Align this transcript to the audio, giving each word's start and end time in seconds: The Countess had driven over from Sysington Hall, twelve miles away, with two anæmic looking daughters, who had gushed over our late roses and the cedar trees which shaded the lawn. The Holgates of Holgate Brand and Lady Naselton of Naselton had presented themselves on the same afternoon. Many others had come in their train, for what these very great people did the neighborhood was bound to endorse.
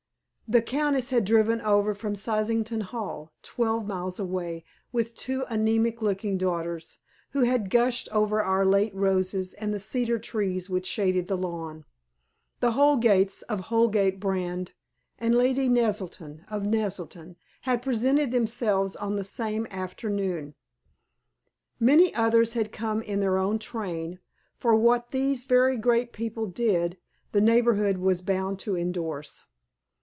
The 0.47 0.61
Countess 0.61 1.11
had 1.11 1.23
driven 1.23 1.61
over 1.61 1.93
from 1.93 2.13
Sysington 2.13 2.81
Hall, 2.81 3.31
twelve 3.41 3.87
miles 3.87 4.19
away, 4.19 4.65
with 4.91 5.15
two 5.15 5.43
anæmic 5.45 6.01
looking 6.01 6.37
daughters, 6.37 6.97
who 7.29 7.43
had 7.43 7.69
gushed 7.69 8.09
over 8.11 8.43
our 8.43 8.65
late 8.65 8.93
roses 8.93 9.53
and 9.53 9.73
the 9.73 9.79
cedar 9.79 10.19
trees 10.19 10.69
which 10.69 10.85
shaded 10.85 11.27
the 11.27 11.37
lawn. 11.37 11.85
The 12.59 12.73
Holgates 12.73 13.43
of 13.43 13.61
Holgate 13.69 14.19
Brand 14.19 14.73
and 15.17 15.35
Lady 15.35 15.69
Naselton 15.69 16.43
of 16.51 16.63
Naselton 16.63 17.37
had 17.61 17.81
presented 17.81 18.31
themselves 18.33 18.97
on 18.97 19.15
the 19.15 19.23
same 19.23 19.67
afternoon. 19.71 20.55
Many 21.79 22.13
others 22.13 22.51
had 22.55 22.73
come 22.73 23.01
in 23.01 23.21
their 23.21 23.41
train, 23.57 24.19
for 24.57 24.75
what 24.75 25.11
these 25.11 25.45
very 25.45 25.77
great 25.77 26.11
people 26.11 26.45
did 26.45 26.97
the 27.31 27.39
neighborhood 27.39 27.99
was 27.99 28.21
bound 28.21 28.59
to 28.59 28.75
endorse. 28.75 29.45